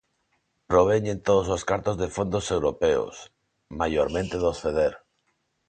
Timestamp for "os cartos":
1.55-1.95